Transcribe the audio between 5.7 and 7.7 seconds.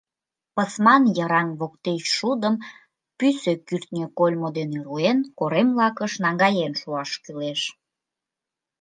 лакыш наҥгаен шуаш кӱлеш.